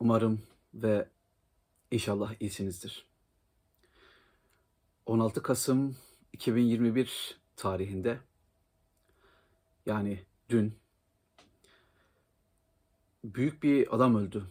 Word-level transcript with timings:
Umarım 0.00 0.42
ve 0.74 1.08
inşallah 1.90 2.34
iyisinizdir. 2.40 3.06
16 5.06 5.42
Kasım 5.42 5.96
2021 6.32 7.38
tarihinde 7.56 8.20
yani 9.86 10.24
dün 10.48 10.78
büyük 13.24 13.62
bir 13.62 13.94
adam 13.94 14.16
öldü. 14.16 14.44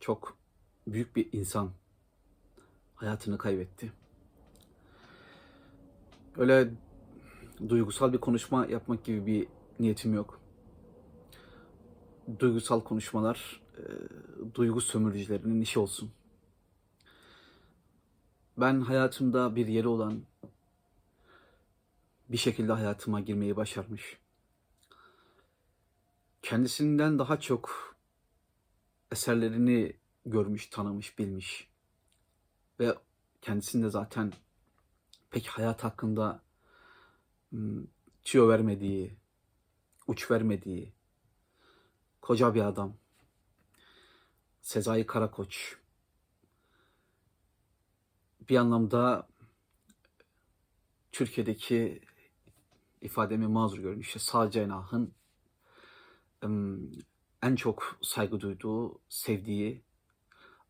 Çok 0.00 0.38
büyük 0.86 1.16
bir 1.16 1.32
insan 1.32 1.72
hayatını 2.94 3.38
kaybetti. 3.38 3.92
Öyle 6.36 6.70
duygusal 7.68 8.12
bir 8.12 8.18
konuşma 8.18 8.66
yapmak 8.66 9.04
gibi 9.04 9.26
bir 9.26 9.48
niyetim 9.80 10.14
yok. 10.14 10.37
Duygusal 12.38 12.80
konuşmalar 12.80 13.60
e, 13.76 13.82
duygu 14.54 14.80
sömürücülerinin 14.80 15.60
işi 15.60 15.78
olsun. 15.78 16.12
Ben 18.56 18.80
hayatımda 18.80 19.56
bir 19.56 19.66
yeri 19.66 19.88
olan 19.88 20.22
bir 22.28 22.36
şekilde 22.36 22.72
hayatıma 22.72 23.20
girmeyi 23.20 23.56
başarmış. 23.56 24.18
Kendisinden 26.42 27.18
daha 27.18 27.40
çok 27.40 27.96
eserlerini 29.12 29.96
görmüş, 30.26 30.66
tanımış, 30.66 31.18
bilmiş. 31.18 31.68
Ve 32.80 32.94
kendisinde 33.42 33.90
zaten 33.90 34.32
pek 35.30 35.46
hayat 35.46 35.84
hakkında 35.84 36.42
hmm, 37.50 37.84
tüyo 38.22 38.48
vermediği, 38.48 39.16
uç 40.06 40.30
vermediği 40.30 40.97
koca 42.28 42.54
bir 42.54 42.60
adam. 42.60 42.96
Sezai 44.60 45.06
Karakoç. 45.06 45.76
Bir 48.48 48.56
anlamda 48.56 49.28
Türkiye'deki 51.12 52.00
ifademi 53.00 53.46
mazur 53.46 53.78
görün. 53.78 54.00
İşte 54.00 54.18
sağ 54.18 54.50
cenahın 54.50 55.14
en 57.42 57.56
çok 57.56 57.98
saygı 58.02 58.40
duyduğu, 58.40 59.00
sevdiği 59.08 59.82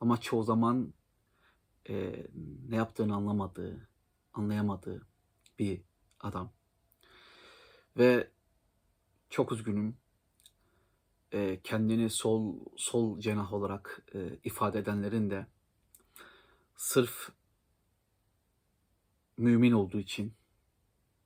ama 0.00 0.20
çoğu 0.20 0.42
zaman 0.42 0.94
e, 1.88 2.26
ne 2.68 2.76
yaptığını 2.76 3.14
anlamadığı, 3.14 3.88
anlayamadığı 4.32 5.06
bir 5.58 5.82
adam. 6.20 6.52
Ve 7.96 8.30
çok 9.30 9.52
üzgünüm. 9.52 9.96
E, 11.32 11.60
kendini 11.64 12.10
sol 12.10 12.56
sol 12.76 13.20
cenah 13.20 13.52
olarak 13.52 14.02
e, 14.14 14.38
ifade 14.44 14.78
edenlerin 14.78 15.30
de 15.30 15.46
sırf 16.76 17.30
mümin 19.36 19.72
olduğu 19.72 19.98
için, 19.98 20.34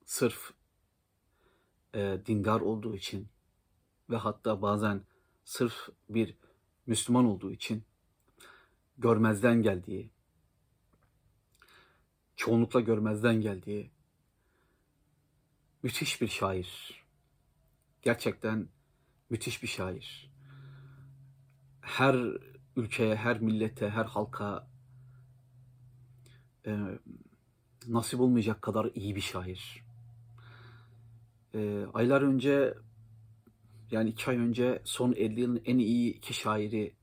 sırf 0.05 0.53
e, 1.95 2.19
dindar 2.27 2.61
olduğu 2.61 2.97
için 2.97 3.29
ve 4.11 4.17
hatta 4.17 4.63
bazen 4.63 5.03
sırf 5.45 5.89
bir 6.09 6.37
Müslüman 6.87 7.25
olduğu 7.25 7.53
için 7.53 7.85
görmezden 8.99 9.63
geldiği, 9.63 10.11
çoğunlukla 12.37 12.81
görmezden 12.81 13.41
geldiği 13.41 13.91
müthiş 15.83 16.21
bir 16.21 16.29
şair. 16.29 17.03
Gerçekten 18.03 18.69
müthiş 19.33 19.63
bir 19.63 19.69
şair. 19.69 20.31
Her 21.81 22.17
ülkeye, 22.77 23.17
her 23.17 23.41
millete, 23.41 23.91
her 23.91 24.05
halka 24.05 24.69
e, 26.67 26.79
nasip 27.89 28.21
olmayacak 28.21 28.63
kadar 28.63 28.91
iyi 28.95 29.17
bir 29.17 29.21
şair. 29.21 29.85
E, 31.55 31.87
aylar 31.95 32.23
önce 32.23 32.75
yani 33.91 34.11
iki 34.11 34.31
ay 34.31 34.37
önce 34.37 34.83
son 34.85 35.13
50 35.13 35.41
yılın 35.41 35.63
en 35.65 35.79
iyi 35.79 36.15
iki 36.15 36.35
şairi 36.35 36.97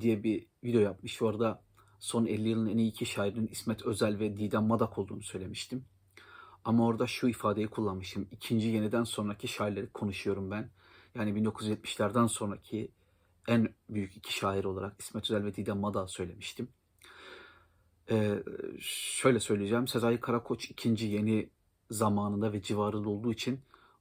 diye 0.00 0.22
bir 0.22 0.46
video 0.64 0.80
yapmış. 0.80 1.22
Orada 1.22 1.62
son 1.98 2.26
50 2.26 2.48
yılın 2.48 2.66
en 2.66 2.78
iyi 2.78 2.90
iki 2.90 3.06
şairinin 3.06 3.46
İsmet 3.46 3.82
Özel 3.82 4.18
ve 4.18 4.36
Didem 4.36 4.64
Madak 4.64 4.98
olduğunu 4.98 5.22
söylemiştim. 5.22 5.84
Ama 6.64 6.86
orada 6.86 7.06
şu 7.06 7.28
ifadeyi 7.28 7.66
kullanmışım. 7.66 8.28
İkinci 8.30 8.68
yeniden 8.68 9.04
sonraki 9.04 9.48
şairleri 9.48 9.86
konuşuyorum 9.86 10.50
ben. 10.50 10.70
Yani 11.14 11.30
1970'lerden 11.30 12.26
sonraki 12.26 12.90
en 13.48 13.74
büyük 13.88 14.16
iki 14.16 14.34
şair 14.34 14.64
olarak 14.64 15.00
İsmet 15.00 15.24
Özel 15.24 15.44
ve 15.44 15.56
Didem 15.56 15.78
Madak'ı 15.78 16.12
söylemiştim. 16.12 16.68
Ee, 18.10 18.42
şöyle 18.80 19.40
söyleyeceğim. 19.40 19.88
Sezai 19.88 20.20
Karakoç 20.20 20.70
ikinci 20.70 21.06
yeni 21.06 21.50
zamanında 21.90 22.52
ve 22.52 22.62
civarında 22.62 23.08
olduğu 23.08 23.32
için 23.32 23.60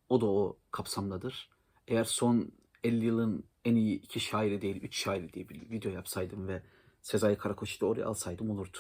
o 0.09 0.21
da 0.21 0.25
o 0.25 0.57
kapsamdadır. 0.71 1.49
Eğer 1.87 2.03
son 2.03 2.51
50 2.83 3.05
yılın 3.05 3.43
en 3.65 3.75
iyi 3.75 4.01
iki 4.01 4.19
şairi 4.19 4.61
değil, 4.61 4.83
üç 4.83 4.97
şairi 4.97 5.33
diye 5.33 5.49
bir 5.49 5.69
video 5.69 5.91
yapsaydım 5.91 6.47
ve 6.47 6.63
Sezai 7.01 7.37
Karakoç'u 7.37 7.81
da 7.81 7.85
oraya 7.85 8.05
alsaydım 8.05 8.49
olurdu. 8.49 8.77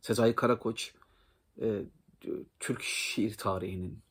Sezai 0.00 0.34
Karakoç 0.34 0.94
e, 1.60 1.82
Türk 2.60 2.82
şiir 2.82 3.34
tarihinin 3.34 4.02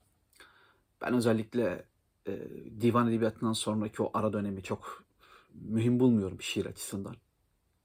ben 1.01 1.13
özellikle 1.13 1.85
e, 2.27 2.49
divan 2.81 3.09
edebiyatından 3.09 3.53
sonraki 3.53 4.03
o 4.03 4.11
ara 4.13 4.33
dönemi 4.33 4.63
çok 4.63 5.03
mühim 5.53 5.99
bulmuyorum 5.99 6.41
şiir 6.41 6.65
açısından. 6.65 7.15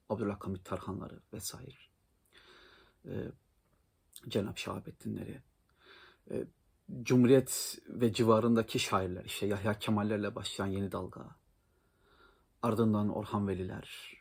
Abdülhamit 0.09 0.65
Tarhanları 0.65 1.21
vesaire. 1.33 1.77
E, 3.05 3.13
Cenab 4.29 4.57
Şahabettinleri. 4.57 5.43
E, 6.31 6.45
Cumhuriyet 7.03 7.79
ve 7.89 8.13
civarındaki 8.13 8.79
şairler 8.79 9.25
işte 9.25 9.47
Yahya 9.47 9.79
Kemallerle 9.79 10.35
başlayan 10.35 10.67
yeni 10.67 10.93
dalga. 10.93 11.37
Ardından 12.63 13.09
Orhan 13.09 13.49
Veliler 13.49 14.15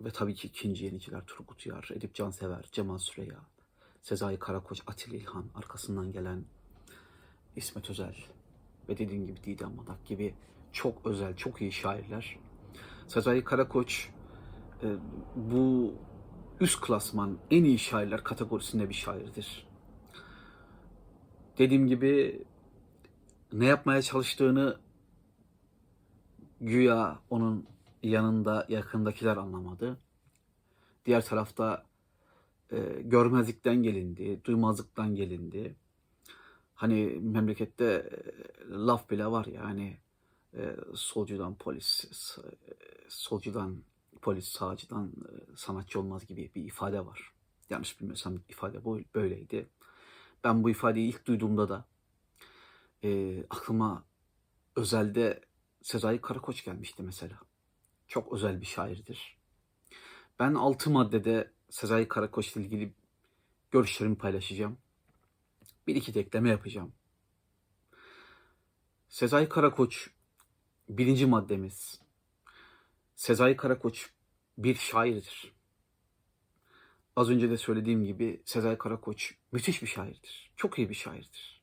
ve 0.00 0.10
tabii 0.10 0.34
ki 0.34 0.48
ikinci 0.48 0.84
yeniciler 0.84 1.22
Turgut 1.26 1.66
Uyar, 1.66 1.88
Edip 1.94 2.14
Cansever, 2.14 2.68
Cemal 2.72 2.98
Süreya, 2.98 3.40
Sezai 4.02 4.38
Karakoç, 4.38 4.82
Atilla 4.86 5.16
İlhan, 5.16 5.44
arkasından 5.54 6.12
gelen 6.12 6.44
İsmet 7.56 7.90
Özel 7.90 8.16
ve 8.88 8.98
dediğim 8.98 9.26
gibi 9.26 9.44
Didem 9.44 9.74
Madak 9.74 10.04
gibi 10.04 10.34
çok 10.72 11.06
özel, 11.06 11.36
çok 11.36 11.60
iyi 11.60 11.72
şairler. 11.72 12.38
Sezai 13.08 13.44
Karakoç 13.44 14.08
e, 14.82 14.88
bu 15.36 15.94
üst 16.60 16.80
klasman 16.80 17.38
en 17.50 17.64
iyi 17.64 17.78
şairler 17.78 18.24
kategorisinde 18.24 18.88
bir 18.88 18.94
şairdir. 18.94 19.66
Dediğim 21.58 21.86
gibi 21.86 22.44
ne 23.52 23.66
yapmaya 23.66 24.02
çalıştığını 24.02 24.80
güya 26.60 27.18
onun 27.30 27.66
yanında 28.02 28.66
yakındakiler 28.68 29.36
anlamadı. 29.36 29.98
Diğer 31.06 31.24
tarafta 31.24 31.86
e, 32.72 32.78
görmezlikten 33.02 33.82
gelindi, 33.82 34.40
duymazlıktan 34.44 35.14
gelindi. 35.14 35.76
Hani 36.80 37.18
memlekette 37.20 37.84
e, 37.84 38.70
laf 38.70 39.10
bile 39.10 39.26
var 39.26 39.44
ya 39.46 39.64
hani 39.64 39.98
e, 40.54 40.76
solcudan 40.94 41.54
polis, 41.54 42.04
e, 42.38 42.42
solcudan 43.08 43.82
polis, 44.22 44.48
sağcıdan 44.48 45.12
sanatçı 45.56 46.00
olmaz 46.00 46.26
gibi 46.26 46.50
bir 46.54 46.64
ifade 46.64 47.06
var. 47.06 47.32
Yanlış 47.70 48.00
bilmiyorsam 48.00 48.40
ifade 48.48 48.84
böyleydi. 49.14 49.68
Ben 50.44 50.64
bu 50.64 50.70
ifadeyi 50.70 51.08
ilk 51.08 51.26
duyduğumda 51.26 51.68
da 51.68 51.84
e, 53.04 53.40
aklıma 53.50 54.04
özelde 54.76 55.40
Sezai 55.82 56.20
Karakoç 56.20 56.64
gelmişti 56.64 57.02
mesela. 57.02 57.38
Çok 58.08 58.32
özel 58.32 58.60
bir 58.60 58.66
şairdir. 58.66 59.38
Ben 60.38 60.54
altı 60.54 60.90
maddede 60.90 61.52
Sezai 61.70 62.08
Karakoç 62.08 62.56
ile 62.56 62.64
ilgili 62.64 62.94
görüşlerimi 63.70 64.16
paylaşacağım. 64.18 64.78
Bir 65.86 65.94
iki 65.94 66.14
de 66.14 66.20
ekleme 66.20 66.50
yapacağım. 66.50 66.92
Sezai 69.08 69.48
Karakoç 69.48 70.10
birinci 70.88 71.26
maddemiz. 71.26 72.00
Sezai 73.16 73.56
Karakoç 73.56 74.10
bir 74.58 74.74
şairdir. 74.74 75.52
Az 77.16 77.30
önce 77.30 77.50
de 77.50 77.56
söylediğim 77.56 78.04
gibi 78.04 78.42
Sezai 78.44 78.78
Karakoç 78.78 79.34
müthiş 79.52 79.82
bir 79.82 79.86
şairdir. 79.86 80.50
Çok 80.56 80.78
iyi 80.78 80.88
bir 80.88 80.94
şairdir. 80.94 81.62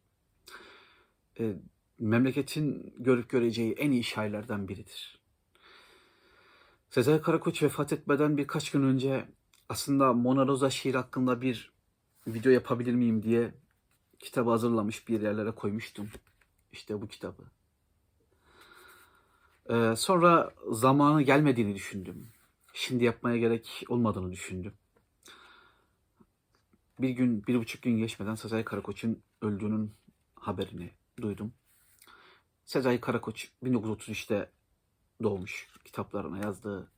E, 1.39 1.55
memleketin 1.99 2.93
görüp 2.97 3.29
göreceği 3.29 3.73
en 3.73 3.91
iyi 3.91 4.03
şairlerden 4.03 4.67
biridir. 4.67 5.19
Sezai 6.89 7.21
Karakoç 7.21 7.63
vefat 7.63 7.93
etmeden 7.93 8.37
birkaç 8.37 8.71
gün 8.71 8.83
önce 8.83 9.29
aslında 9.69 10.13
Mona 10.13 10.47
Rosa 10.47 10.69
şiir 10.69 10.95
hakkında 10.95 11.41
bir 11.41 11.71
video 12.27 12.51
yapabilir 12.51 12.93
miyim 12.93 13.23
diye 13.23 13.53
kitabı 14.19 14.49
hazırlamış 14.49 15.07
bir 15.07 15.21
yerlere 15.21 15.51
koymuştum. 15.51 16.09
İşte 16.71 17.01
bu 17.01 17.07
kitabı. 17.07 17.43
Ee, 19.69 19.93
sonra 19.97 20.51
zamanı 20.71 21.21
gelmediğini 21.21 21.75
düşündüm. 21.75 22.27
Şimdi 22.73 23.03
yapmaya 23.03 23.37
gerek 23.37 23.83
olmadığını 23.89 24.31
düşündüm. 24.31 24.73
Bir 26.99 27.09
gün, 27.09 27.47
bir 27.47 27.59
buçuk 27.59 27.81
gün 27.81 27.97
geçmeden 27.97 28.35
Sezai 28.35 28.65
Karakoç'un 28.65 29.23
öldüğünün 29.41 29.93
haberini 30.35 30.91
duydum. 31.21 31.53
Sezai 32.65 33.01
Karakoç 33.01 33.51
1933'te 33.63 34.51
doğmuş. 35.23 35.67
Kitaplarına 35.85 36.37
yazdığı 36.37 36.91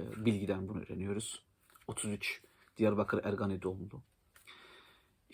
e, 0.00 0.24
bilgiden 0.24 0.68
bunu 0.68 0.80
öğreniyoruz. 0.80 1.42
33 1.88 2.42
Diyarbakır 2.76 3.24
Ergani 3.24 3.62
doğumlu. 3.62 4.02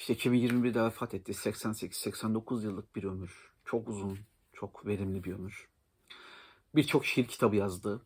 İşte 0.02 0.14
2021'de 0.14 0.82
vefat 0.82 1.14
etti. 1.14 1.32
88-89 1.32 2.64
yıllık 2.64 2.96
bir 2.96 3.04
ömür. 3.04 3.52
Çok 3.64 3.88
uzun, 3.88 4.18
çok 4.52 4.86
verimli 4.86 5.24
bir 5.24 5.32
ömür. 5.32 5.68
Birçok 6.74 7.06
şiir 7.06 7.26
kitabı 7.26 7.56
yazdı. 7.56 8.02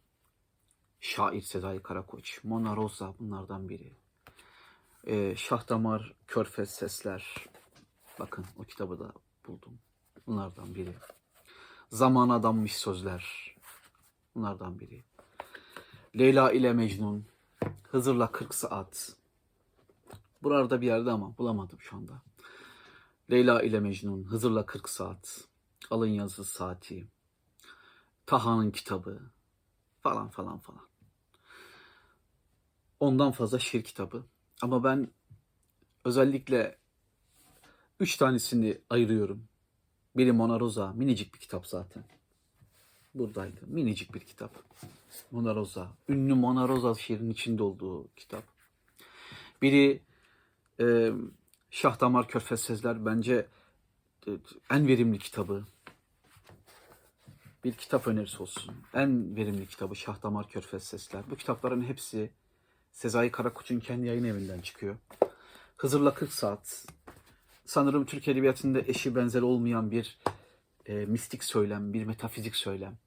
Şair 1.00 1.40
Sezai 1.40 1.82
Karakoç, 1.82 2.44
Mona 2.44 2.76
Rosa 2.76 3.14
bunlardan 3.18 3.68
biri. 3.68 3.92
Ee, 5.06 5.34
Şah 5.36 5.68
Damar, 5.68 6.14
Körfez 6.26 6.70
Sesler. 6.70 7.34
Bakın 8.18 8.44
o 8.58 8.64
kitabı 8.64 8.98
da 8.98 9.12
buldum. 9.46 9.78
Bunlardan 10.26 10.74
biri. 10.74 10.92
Zamana 11.90 12.34
adanmış 12.34 12.76
sözler. 12.76 13.56
Bunlardan 14.34 14.80
biri. 14.80 15.04
Leyla 16.18 16.52
ile 16.52 16.72
Mecnun. 16.72 17.26
Hızır'la 17.82 18.32
40 18.32 18.54
saat. 18.54 19.15
Buralarda 20.42 20.80
bir 20.80 20.86
yerde 20.86 21.10
ama 21.10 21.38
bulamadım 21.38 21.80
şu 21.80 21.96
anda. 21.96 22.22
Leyla 23.30 23.62
ile 23.62 23.80
Mecnun, 23.80 24.24
Hızır'la 24.24 24.66
40 24.66 24.88
saat, 24.88 25.44
Alın 25.90 26.06
yazı 26.06 26.44
saati, 26.44 27.08
Taha'nın 28.26 28.70
kitabı 28.70 29.20
falan 30.02 30.28
falan 30.28 30.58
falan. 30.58 30.86
Ondan 33.00 33.32
fazla 33.32 33.58
şiir 33.58 33.82
kitabı. 33.84 34.24
Ama 34.62 34.84
ben 34.84 35.08
özellikle 36.04 36.78
üç 38.00 38.16
tanesini 38.16 38.78
ayırıyorum. 38.90 39.44
Biri 40.16 40.32
Mona 40.32 40.60
Rosa, 40.60 40.92
minicik 40.92 41.34
bir 41.34 41.38
kitap 41.38 41.66
zaten. 41.66 42.04
Buradaydı, 43.14 43.60
minicik 43.66 44.14
bir 44.14 44.20
kitap. 44.20 44.50
Mona 45.30 45.54
Rosa, 45.54 45.92
ünlü 46.08 46.34
Mona 46.34 46.68
Rosa 46.68 46.94
şiirinin 46.94 47.30
içinde 47.30 47.62
olduğu 47.62 48.08
kitap. 48.16 48.44
Biri 49.62 50.02
e, 50.80 51.12
Şah 51.70 52.28
Körfez 52.28 52.60
Sezler 52.60 53.06
bence 53.06 53.46
e, 54.26 54.30
en 54.70 54.88
verimli 54.88 55.18
kitabı. 55.18 55.64
Bir 57.64 57.72
kitap 57.72 58.06
önerisi 58.06 58.42
olsun. 58.42 58.74
En 58.94 59.36
verimli 59.36 59.66
kitabı 59.66 59.96
Şah 59.96 60.22
Damar 60.22 60.48
Körfez 60.48 60.84
Sesler. 60.84 61.30
Bu 61.30 61.36
kitapların 61.36 61.84
hepsi 61.84 62.30
Sezai 62.92 63.30
Karakoç'un 63.30 63.80
kendi 63.80 64.06
yayın 64.06 64.24
evinden 64.24 64.60
çıkıyor. 64.60 64.96
Hızır'la 65.76 66.14
40 66.14 66.32
Saat. 66.32 66.86
Sanırım 67.64 68.06
Türk 68.06 68.28
Edebiyatı'nda 68.28 68.80
eşi 68.80 69.14
benzeri 69.14 69.44
olmayan 69.44 69.90
bir 69.90 70.18
e, 70.86 70.94
mistik 70.94 71.44
söylem, 71.44 71.92
bir 71.92 72.04
metafizik 72.04 72.56
söylem. 72.56 72.98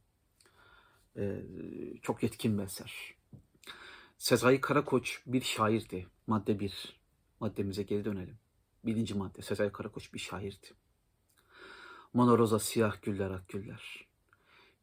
E, 1.18 1.42
çok 2.02 2.24
yetkin 2.24 2.58
bir 2.58 2.64
eser. 2.64 3.16
Sezai 4.18 4.62
Karakoç 4.62 5.22
bir 5.26 5.42
şairdi. 5.42 6.08
Madde 6.28 6.60
bir. 6.60 6.99
Maddemize 7.40 7.84
geri 7.84 8.06
dönelim. 8.06 8.38
Birinci 8.86 9.14
madde. 9.14 9.42
Sezai 9.42 9.72
Karakoç 9.72 10.14
bir 10.14 10.20
şairdi. 10.20 10.68
Mona 12.14 12.38
Rosa 12.38 12.60
siyah 12.60 13.02
güller 13.02 13.32
ak 13.32 13.50
güller. 13.50 14.08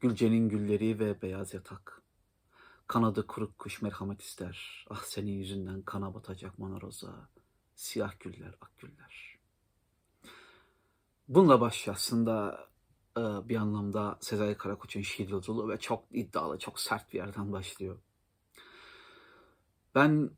Gülcenin 0.00 0.48
gülleri 0.48 0.98
ve 0.98 1.22
beyaz 1.22 1.54
yatak. 1.54 2.02
Kanadı 2.86 3.26
kuruk 3.26 3.58
kuş 3.58 3.82
merhamet 3.82 4.22
ister. 4.22 4.86
Ah 4.90 5.02
senin 5.02 5.32
yüzünden 5.32 5.82
kana 5.82 6.14
batacak 6.14 6.58
Mona 6.58 6.80
Rosa. 6.80 7.28
Siyah 7.74 8.20
güller 8.20 8.54
ak 8.60 8.78
güller. 8.78 9.38
Bununla 11.28 11.60
başlıyor 11.60 11.96
aslında 11.96 12.66
e, 13.16 13.20
bir 13.20 13.56
anlamda 13.56 14.18
Sezai 14.20 14.56
Karakoç'un 14.56 15.00
şiir 15.00 15.28
yolculuğu 15.28 15.68
ve 15.68 15.78
çok 15.78 16.04
iddialı, 16.10 16.58
çok 16.58 16.80
sert 16.80 17.12
bir 17.12 17.18
yerden 17.18 17.52
başlıyor. 17.52 17.98
Ben 19.94 20.30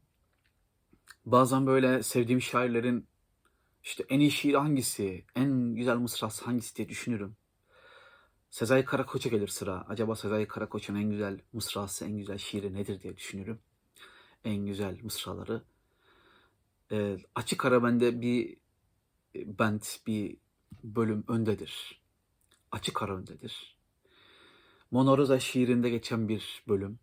bazen 1.33 1.67
böyle 1.67 2.03
sevdiğim 2.03 2.43
şairlerin 2.43 3.09
işte 3.85 4.05
en 4.09 4.21
iyi 4.21 4.31
şiir 4.31 4.55
hangisi, 4.55 5.25
en 5.35 5.75
güzel 5.75 5.97
mısrası 5.97 6.45
hangisi 6.45 6.77
diye 6.77 6.89
düşünürüm. 6.89 7.37
Sezai 8.51 8.85
Karakoç'a 8.85 9.29
gelir 9.29 9.49
sıra. 9.49 9.85
Acaba 9.89 10.17
Sezai 10.17 10.49
Karakoç'un 10.49 10.95
en 10.95 11.11
güzel 11.11 11.41
mısrası, 11.53 12.05
en 12.05 12.19
güzel 12.19 12.39
şiiri 12.39 12.75
nedir 12.75 13.03
diye 13.03 13.17
düşünürüm. 13.17 13.59
En 14.45 14.67
güzel 14.67 14.99
mısraları. 15.03 15.63
Ee, 16.93 17.19
açık 17.35 17.65
ara 17.65 17.83
bende 17.83 18.21
bir 18.21 18.57
e, 19.35 19.59
band, 19.59 19.83
bir 20.07 20.37
bölüm 20.85 21.25
öndedir. 21.29 22.03
Açık 22.73 23.03
ara 23.03 23.17
öndedir. 23.17 23.77
Mona 24.91 25.41
şiirinde 25.41 25.91
geçen 25.91 26.29
bir 26.29 26.63
bölüm. 26.69 26.99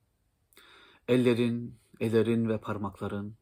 Ellerin, 1.08 1.76
ellerin 2.00 2.50
ve 2.50 2.58
parmakların 2.58 3.36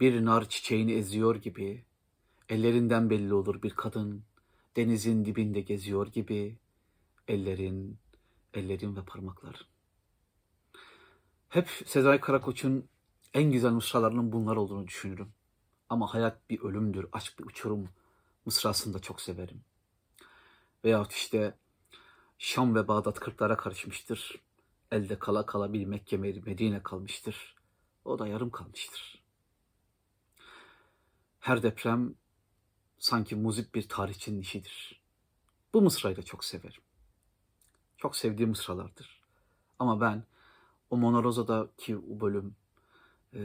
bir 0.00 0.24
nar 0.24 0.48
çiçeğini 0.48 0.92
eziyor 0.92 1.36
gibi, 1.36 1.84
ellerinden 2.48 3.10
belli 3.10 3.34
olur 3.34 3.62
bir 3.62 3.70
kadın, 3.70 4.24
denizin 4.76 5.24
dibinde 5.24 5.60
geziyor 5.60 6.06
gibi, 6.06 6.58
ellerin, 7.28 7.98
ellerin 8.54 8.96
ve 8.96 9.04
parmakların. 9.04 9.66
Hep 11.48 11.68
Sezai 11.86 12.20
Karakoç'un 12.20 12.88
en 13.34 13.52
güzel 13.52 13.70
mısralarının 13.70 14.32
bunlar 14.32 14.56
olduğunu 14.56 14.86
düşünürüm. 14.86 15.32
Ama 15.88 16.14
hayat 16.14 16.50
bir 16.50 16.60
ölümdür, 16.60 17.06
aşk 17.12 17.38
bir 17.38 17.44
uçurum 17.44 17.88
mısrasını 18.46 18.94
da 18.94 18.98
çok 18.98 19.20
severim. 19.20 19.60
Veyahut 20.84 21.12
işte 21.12 21.54
Şam 22.38 22.74
ve 22.74 22.88
Bağdat 22.88 23.20
kırklara 23.20 23.56
karışmıştır. 23.56 24.40
Elde 24.90 25.18
kala 25.18 25.46
kala 25.46 25.72
bir 25.72 25.86
Mekke 25.86 26.16
Medine 26.16 26.82
kalmıştır. 26.82 27.56
O 28.04 28.18
da 28.18 28.26
yarım 28.26 28.50
kalmıştır. 28.50 29.19
Her 31.40 31.62
deprem 31.62 32.14
sanki 32.98 33.36
muzip 33.36 33.74
bir 33.74 33.88
tarihçinin 33.88 34.40
işidir. 34.40 35.02
Bu 35.74 35.82
mısrayı 35.82 36.16
da 36.16 36.22
çok 36.22 36.44
severim. 36.44 36.82
Çok 37.96 38.16
sevdiğim 38.16 38.50
mısralardır. 38.50 39.22
Ama 39.78 40.00
ben 40.00 40.24
o 40.90 40.96
Mona 40.96 41.22
Rosa'daki 41.22 41.96
o 41.96 42.20
bölüm 42.20 42.56
e, 43.34 43.40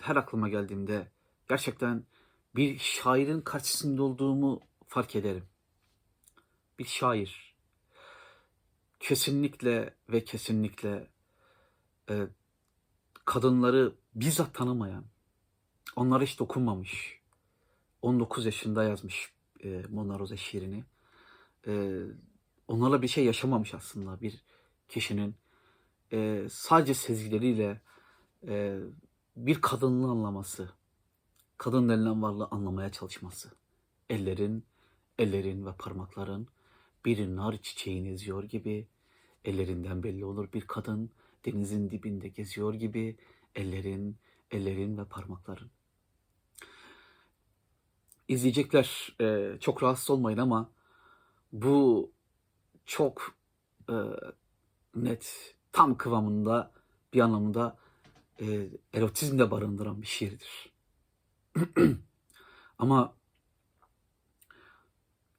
her 0.00 0.16
aklıma 0.16 0.48
geldiğimde 0.48 1.08
gerçekten 1.48 2.04
bir 2.56 2.78
şairin 2.78 3.40
karşısında 3.40 4.02
olduğumu 4.02 4.60
fark 4.86 5.16
ederim. 5.16 5.44
Bir 6.78 6.84
şair 6.84 7.54
kesinlikle 9.00 9.94
ve 10.08 10.24
kesinlikle 10.24 11.08
e, 12.10 12.26
kadınları 13.24 13.94
bizzat 14.14 14.54
tanımayan, 14.54 15.04
onlara 15.96 16.24
hiç 16.24 16.38
dokunmamış, 16.38 17.20
19 18.02 18.46
yaşında 18.46 18.84
yazmış 18.84 19.32
e, 19.64 19.82
Mona 19.90 20.18
Rosa 20.18 20.36
şiirini. 20.36 20.84
E, 21.66 22.02
onlarla 22.68 23.02
bir 23.02 23.08
şey 23.08 23.24
yaşamamış 23.24 23.74
aslında 23.74 24.20
bir 24.20 24.44
kişinin. 24.88 25.34
E, 26.12 26.46
sadece 26.50 26.94
sezgileriyle 26.94 27.80
e, 28.48 28.78
bir 29.36 29.60
kadını 29.60 30.10
anlaması, 30.10 30.70
kadın 31.58 31.88
denilen 31.88 32.22
varlığı 32.22 32.48
anlamaya 32.50 32.92
çalışması. 32.92 33.50
Ellerin, 34.10 34.64
ellerin 35.18 35.66
ve 35.66 35.72
parmakların 35.78 36.48
bir 37.04 37.36
nar 37.36 37.62
çiçeğini 37.62 38.08
eziyor 38.08 38.44
gibi, 38.44 38.88
ellerinden 39.44 40.02
belli 40.02 40.24
olur 40.24 40.52
bir 40.52 40.60
kadın 40.60 41.10
denizin 41.44 41.90
dibinde 41.90 42.28
geziyor 42.28 42.74
gibi, 42.74 43.16
ellerin, 43.54 44.16
ellerin 44.50 44.98
ve 44.98 45.04
parmakların. 45.04 45.70
İzleyecekler 48.28 49.16
e, 49.20 49.58
çok 49.60 49.82
rahatsız 49.82 50.10
olmayın 50.10 50.38
ama 50.38 50.70
bu 51.52 52.10
çok 52.86 53.36
e, 53.90 53.94
net, 54.94 55.54
tam 55.72 55.96
kıvamında 55.96 56.72
bir 57.12 57.20
anlamda 57.20 57.76
e, 58.40 58.68
erotizm 58.92 59.38
de 59.38 59.50
barındıran 59.50 60.02
bir 60.02 60.06
şiirdir. 60.06 60.72
Ama 62.78 63.14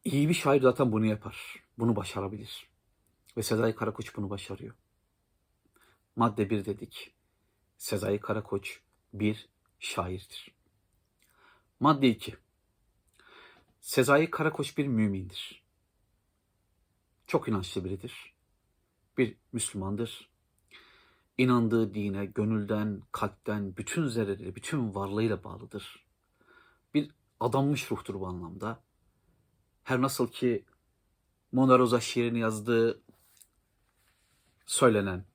iyi 0.03 0.29
bir 0.29 0.33
şair 0.33 0.61
zaten 0.61 0.91
bunu 0.91 1.05
yapar. 1.05 1.63
Bunu 1.77 1.95
başarabilir. 1.95 2.69
Ve 3.37 3.43
Sezai 3.43 3.75
Karakoç 3.75 4.15
bunu 4.17 4.29
başarıyor. 4.29 4.75
Madde 6.15 6.49
bir 6.49 6.65
dedik. 6.65 7.15
Sezai 7.77 8.19
Karakoç 8.19 8.79
bir 9.13 9.49
şairdir. 9.79 10.55
Madde 11.79 12.07
2. 12.07 12.44
Sezai 13.85 14.29
Karakoç 14.31 14.77
bir 14.77 14.87
mümindir. 14.87 15.63
Çok 17.27 17.47
inançlı 17.47 17.83
biridir. 17.83 18.33
bir 19.17 19.37
Müslümandır. 19.53 20.29
İnandığı 21.37 21.93
dine 21.93 22.25
gönülden, 22.25 23.01
kalpten, 23.11 23.77
bütün 23.77 24.07
zerreleriyle, 24.07 24.55
bütün 24.55 24.95
varlığıyla 24.95 25.43
bağlıdır. 25.43 26.05
Bir 26.93 27.11
adanmış 27.39 27.91
ruhtur 27.91 28.19
bu 28.19 28.27
anlamda. 28.27 28.79
Her 29.83 30.01
nasıl 30.01 30.27
ki 30.27 30.65
Mona 31.51 31.79
Rosa 31.79 31.99
şiirini 31.99 32.39
yazdığı 32.39 33.01
söylenen 34.65 35.25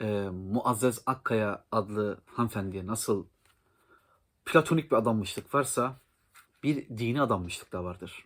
e, 0.00 0.28
Muazzez 0.32 1.02
Akkaya 1.06 1.64
adlı 1.72 2.20
hanımefendiye 2.26 2.86
nasıl 2.86 3.26
platonik 4.44 4.90
bir 4.90 4.96
adanmışlık 4.96 5.54
varsa 5.54 6.00
bir 6.62 6.88
dini 6.98 7.22
adanmışlık 7.22 7.72
da 7.72 7.84
vardır. 7.84 8.24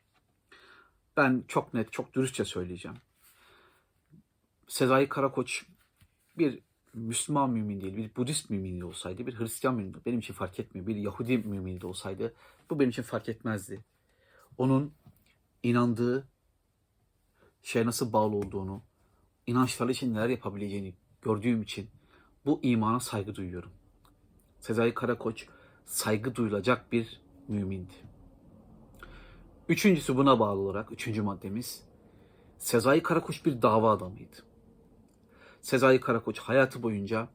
Ben 1.16 1.44
çok 1.48 1.74
net, 1.74 1.92
çok 1.92 2.14
dürüstçe 2.14 2.44
söyleyeceğim. 2.44 2.96
Sezai 4.68 5.08
Karakoç 5.08 5.66
bir 6.38 6.58
Müslüman 6.94 7.50
mümin 7.50 7.80
değil, 7.80 7.96
bir 7.96 8.16
Budist 8.16 8.50
mümin 8.50 8.80
de 8.80 8.84
olsaydı, 8.84 9.26
bir 9.26 9.38
Hristiyan 9.38 9.74
mümin 9.74 9.96
benim 10.06 10.18
için 10.18 10.34
fark 10.34 10.60
etmiyor. 10.60 10.86
Bir 10.86 10.96
Yahudi 10.96 11.38
mümin 11.38 11.80
de 11.80 11.86
olsaydı 11.86 12.34
bu 12.70 12.78
benim 12.78 12.90
için 12.90 13.02
fark 13.02 13.28
etmezdi. 13.28 13.84
Onun 14.58 14.92
inandığı 15.62 16.28
şeye 17.62 17.86
nasıl 17.86 18.12
bağlı 18.12 18.36
olduğunu, 18.36 18.82
inançları 19.46 19.92
için 19.92 20.14
neler 20.14 20.28
yapabileceğini 20.28 20.94
gördüğüm 21.22 21.62
için 21.62 21.90
bu 22.46 22.60
imana 22.62 23.00
saygı 23.00 23.34
duyuyorum. 23.34 23.70
Sezai 24.60 24.94
Karakoç 24.94 25.46
saygı 25.84 26.34
duyulacak 26.34 26.92
bir 26.92 27.20
mümindi. 27.48 28.11
Üçüncüsü 29.72 30.16
buna 30.16 30.40
bağlı 30.40 30.60
olarak, 30.60 30.92
üçüncü 30.92 31.22
maddemiz, 31.22 31.82
Sezai 32.58 33.02
Karakoç 33.02 33.46
bir 33.46 33.62
dava 33.62 33.92
adamıydı. 33.92 34.36
Sezai 35.60 36.00
Karakoç 36.00 36.38
hayatı 36.38 36.82
boyunca 36.82 37.28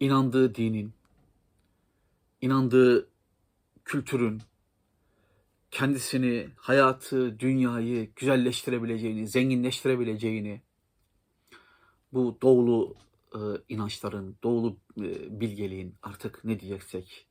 inandığı 0.00 0.54
dinin, 0.54 0.92
inandığı 2.40 3.08
kültürün, 3.84 4.42
kendisini, 5.70 6.48
hayatı, 6.56 7.40
dünyayı 7.40 8.10
güzelleştirebileceğini, 8.16 9.28
zenginleştirebileceğini, 9.28 10.62
bu 12.12 12.38
doğulu 12.42 12.96
e, 13.34 13.38
inançların, 13.68 14.36
doğulu 14.42 14.76
e, 14.98 15.40
bilgeliğin 15.40 15.94
artık 16.02 16.44
ne 16.44 16.60
diyeceksek 16.60 17.26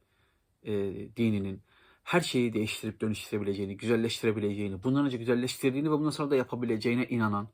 e, 0.63 0.73
dininin 1.17 1.61
her 2.09 2.21
şeyi 2.21 2.53
değiştirip 2.53 3.01
dönüştürebileceğini, 3.01 3.77
güzelleştirebileceğini, 3.77 4.83
bundan 4.83 5.05
önce 5.05 5.17
güzelleştirdiğini 5.17 5.87
ve 5.87 5.91
bundan 5.91 6.09
sonra 6.09 6.31
da 6.31 6.35
yapabileceğine 6.35 7.07
inanan 7.07 7.47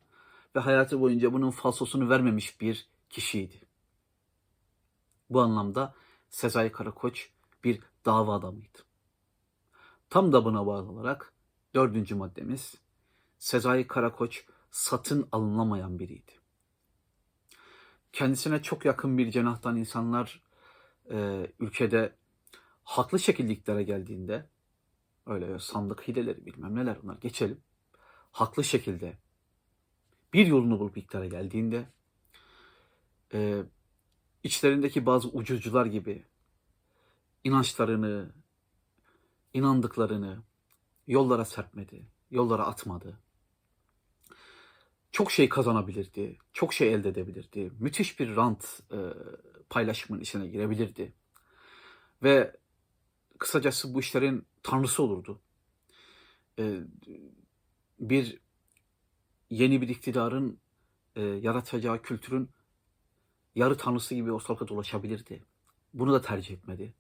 ve 0.56 0.60
hayatı 0.60 1.02
boyunca 1.02 1.34
bunun 1.34 1.52
falsosunu 1.52 2.10
vermemiş 2.10 2.62
bir 2.62 2.88
kişiydi. 3.10 3.56
Bu 5.30 5.42
anlamda 5.42 5.94
Sezai 6.30 6.72
Karakoç 6.72 7.30
bir 7.64 7.80
dava 8.06 8.36
adamıydı. 8.36 8.78
Tam 10.10 10.34
da 10.34 10.46
buna 10.46 10.68
bağlı 10.68 10.92
olarak 10.92 11.34
dördüncü 11.74 12.16
maddemiz 12.16 12.76
Sezai 13.38 13.88
Karakoç 13.88 14.46
satın 14.72 15.28
alınamayan 15.32 16.00
biriydi. 16.00 16.32
Kendisine 18.14 18.62
çok 18.62 18.86
yakın 18.86 19.18
bir 19.18 19.32
cenahtan 19.32 19.76
insanlar 19.76 20.42
e, 21.12 21.48
ülkede 21.60 22.16
haklı 22.86 23.20
şekilde 23.20 23.54
iktidara 23.54 23.82
geldiğinde 23.82 24.50
öyle 25.25 25.60
sandık 25.60 26.08
hileleri 26.08 26.46
bilmem 26.46 26.75
neler 26.75 26.98
bunlar 27.04 27.18
geçelim. 27.18 27.62
Haklı 28.32 28.63
şekilde 28.63 29.18
bir 30.34 30.48
yolunu 30.48 30.80
bulup 30.80 30.98
iktidara 30.98 31.25
geldiğinde 31.25 31.86
e, 33.34 33.63
içlerindeki 34.44 35.06
bazı 35.06 35.27
ucucular 35.30 35.86
gibi 35.86 36.25
inançlarını, 37.44 38.34
inandıklarını 39.54 40.44
yollara 41.08 41.46
serpmedi, 41.46 42.08
yollara 42.32 42.65
atmadı. 42.65 43.20
Çok 45.12 45.32
şey 45.32 45.50
kazanabilirdi, 45.50 46.38
çok 46.54 46.74
şey 46.74 46.94
elde 46.94 47.10
edebilirdi. 47.10 47.72
Müthiş 47.80 48.20
bir 48.20 48.36
rant 48.36 48.82
e, 48.92 48.98
paylaşımın 49.70 50.20
içine 50.20 50.48
girebilirdi. 50.48 51.13
Ve 52.24 52.56
kısacası 53.46 53.94
bu 53.94 54.00
işlerin 54.00 54.46
tanrısı 54.64 55.04
olurdu. 55.04 55.40
E, 56.60 56.80
bir 58.00 58.40
yeni 59.50 59.82
bir 59.82 59.88
iktidarın 59.88 60.60
e, 61.16 61.22
yaratacağı 61.22 62.02
kültürün 62.02 62.50
yarı 63.56 63.78
tanrısı 63.78 64.16
gibi 64.16 64.32
ortalıkta 64.32 64.68
dolaşabilirdi. 64.68 65.44
Bunu 65.94 66.14
da 66.14 66.22
tercih 66.22 66.56
etmedi. 66.56 66.94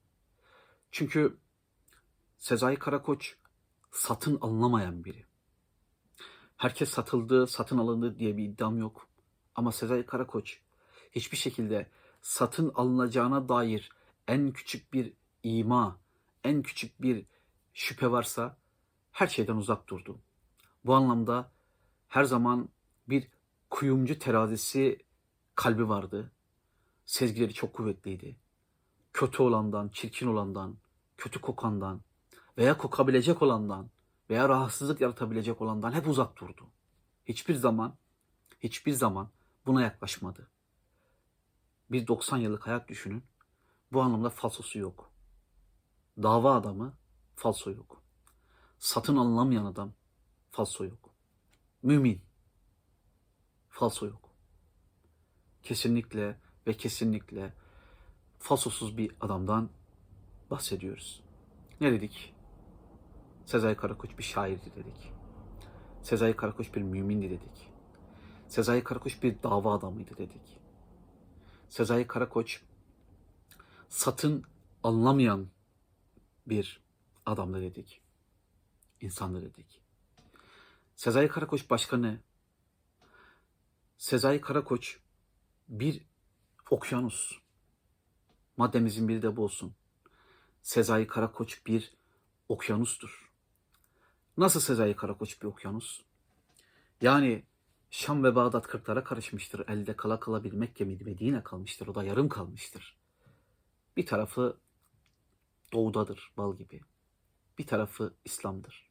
Çünkü 0.91 1.37
Sezai 2.37 2.75
Karakoç 2.75 3.35
satın 3.91 4.37
alınamayan 4.41 5.03
biri. 5.03 5.25
Herkes 6.57 6.89
satıldı, 6.89 7.47
satın 7.47 7.77
alındı 7.77 8.19
diye 8.19 8.37
bir 8.37 8.43
iddiam 8.43 8.77
yok. 8.77 9.07
Ama 9.55 9.71
Sezai 9.71 10.05
Karakoç 10.05 10.59
hiçbir 11.11 11.37
şekilde 11.37 11.89
satın 12.21 12.71
alınacağına 12.75 13.49
dair 13.49 13.89
en 14.27 14.51
küçük 14.51 14.93
bir 14.93 15.13
ima, 15.43 16.04
en 16.45 16.61
küçük 16.61 17.01
bir 17.01 17.25
şüphe 17.73 18.11
varsa 18.11 18.57
her 19.11 19.27
şeyden 19.27 19.55
uzak 19.55 19.89
durdu. 19.89 20.21
Bu 20.85 20.95
anlamda 20.95 21.51
her 22.07 22.23
zaman 22.23 22.69
bir 23.09 23.27
kuyumcu 23.69 24.19
terazisi 24.19 25.05
kalbi 25.55 25.89
vardı. 25.89 26.31
Sezgileri 27.05 27.53
çok 27.53 27.73
kuvvetliydi. 27.73 28.37
Kötü 29.13 29.43
olandan, 29.43 29.89
çirkin 29.89 30.27
olandan, 30.27 30.77
kötü 31.17 31.41
kokandan 31.41 32.01
veya 32.57 32.77
kokabilecek 32.77 33.41
olandan 33.41 33.89
veya 34.29 34.49
rahatsızlık 34.49 35.01
yaratabilecek 35.01 35.61
olandan 35.61 35.91
hep 35.91 36.07
uzak 36.07 36.39
durdu. 36.39 36.67
Hiçbir 37.25 37.55
zaman, 37.55 37.97
hiçbir 38.59 38.91
zaman 38.91 39.29
buna 39.65 39.81
yaklaşmadı. 39.81 40.49
Bir 41.91 42.07
90 42.07 42.37
yıllık 42.37 42.67
hayat 42.67 42.87
düşünün. 42.87 43.23
Bu 43.91 44.01
anlamda 44.01 44.29
falsosu 44.29 44.79
yok. 44.79 45.14
Dava 46.23 46.55
adamı 46.55 46.93
falso 47.35 47.71
yok. 47.71 48.01
Satın 48.79 49.17
alınamayan 49.17 49.65
adam 49.65 49.93
falso 50.51 50.85
yok. 50.85 51.09
Mümin 51.83 52.21
falso 53.69 54.05
yok. 54.05 54.29
Kesinlikle 55.63 56.39
ve 56.67 56.73
kesinlikle 56.73 57.53
falsosuz 58.39 58.97
bir 58.97 59.15
adamdan 59.21 59.69
bahsediyoruz. 60.51 61.23
Ne 61.81 61.91
dedik? 61.91 62.35
Sezai 63.45 63.75
Karakoç 63.75 64.17
bir 64.17 64.23
şairdi 64.23 64.75
dedik. 64.75 65.11
Sezai 66.01 66.35
Karakoç 66.35 66.73
bir 66.73 66.81
mümindi 66.81 67.29
dedik. 67.29 67.69
Sezai 68.47 68.83
Karakoç 68.83 69.23
bir 69.23 69.43
dava 69.43 69.73
adamıydı 69.73 70.17
dedik. 70.17 70.59
Sezai 71.69 72.07
Karakoç 72.07 72.61
satın 73.89 74.43
alınamayan 74.83 75.47
bir 76.47 76.81
adamdı 77.25 77.61
dedik. 77.61 78.01
İnsandı 79.01 79.41
dedik. 79.41 79.81
Sezai 80.95 81.27
Karakoç 81.27 81.69
başka 81.69 81.97
ne? 81.97 82.19
Sezai 83.97 84.41
Karakoç 84.41 84.99
bir 85.69 86.05
okyanus. 86.69 87.39
Maddemizin 88.57 89.07
biri 89.07 89.21
de 89.21 89.35
bu 89.35 89.43
olsun. 89.43 89.75
Sezai 90.61 91.07
Karakoç 91.07 91.65
bir 91.65 91.93
okyanustur. 92.49 93.31
Nasıl 94.37 94.59
Sezai 94.59 94.95
Karakoç 94.95 95.41
bir 95.41 95.47
okyanus? 95.47 96.01
Yani 97.01 97.43
Şam 97.91 98.23
ve 98.23 98.35
Bağdat 98.35 98.67
kırklara 98.67 99.03
karışmıştır. 99.03 99.69
Elde 99.69 99.95
kala 99.95 100.19
kala 100.19 100.43
bir 100.43 100.51
Mekke 100.51 100.85
Medine 100.85 101.43
kalmıştır. 101.43 101.87
O 101.87 101.95
da 101.95 102.03
yarım 102.03 102.29
kalmıştır. 102.29 102.97
Bir 103.97 104.05
tarafı 104.05 104.57
doğudadır 105.73 106.31
bal 106.37 106.57
gibi. 106.57 106.81
Bir 107.57 107.67
tarafı 107.67 108.13
İslam'dır. 108.25 108.89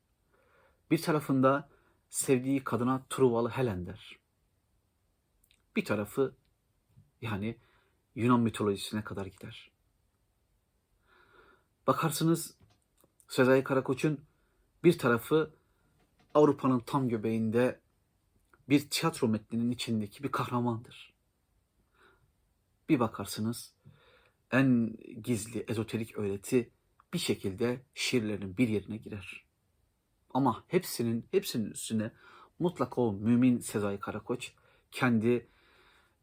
Bir 0.91 1.03
tarafında 1.03 1.69
sevdiği 2.11 2.65
kadına 2.65 3.03
Truvalı 3.11 3.49
Helen 3.49 3.87
der. 3.87 4.19
Bir 5.77 5.85
tarafı 5.85 6.35
yani 7.23 7.57
Yunan 8.15 8.41
mitolojisine 8.41 9.05
kadar 9.05 9.27
gider. 9.27 9.71
Bakarsınız 11.87 12.55
Sezai 13.29 13.65
Karakoç'un 13.65 14.21
bir 14.85 14.99
tarafı 14.99 15.55
Avrupa'nın 16.35 16.81
tam 16.81 17.09
göbeğinde 17.09 17.81
bir 18.69 18.91
tiyatro 18.91 19.29
metninin 19.29 19.71
içindeki 19.71 20.23
bir 20.23 20.33
kahramandır. 20.33 21.15
Bir 22.89 23.01
bakarsınız 23.01 23.73
en 24.55 24.97
gizli 25.23 25.65
ezoterik 25.69 26.19
öğreti 26.19 26.71
bir 27.13 27.19
şekilde 27.19 27.83
şiirlerin 27.95 28.57
bir 28.57 28.69
yerine 28.69 28.97
girer. 28.97 29.45
Ama 30.35 30.65
hepsinin 30.69 31.27
hepsinin 31.31 31.71
üstüne 31.71 32.13
mutlaka 32.59 33.01
o 33.01 33.13
mümin 33.13 33.59
Sezai 33.59 34.01
Karakoç 34.01 34.53
kendi 34.91 35.49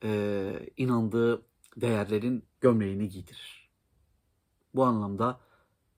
e, 0.04 0.70
inandığı 0.78 1.46
değerlerin 1.78 2.46
gömleğini 2.62 3.10
giydirir. 3.10 3.70
Bu 4.76 4.84
anlamda 4.84 5.42